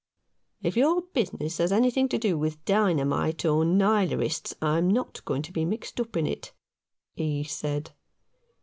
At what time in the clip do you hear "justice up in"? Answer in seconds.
6.05-6.27